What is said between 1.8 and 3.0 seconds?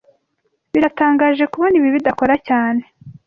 bidakora cyane